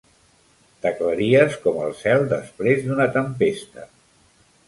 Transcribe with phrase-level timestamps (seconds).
[0.85, 3.87] T'aclaries com el cel després d'una tempesta.